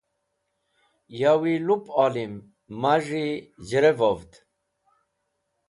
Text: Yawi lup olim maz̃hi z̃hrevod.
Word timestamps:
Yawi 1.19 1.53
lup 1.67 1.85
olim 2.03 2.33
maz̃hi 2.81 3.27
z̃hrevod. 3.67 4.29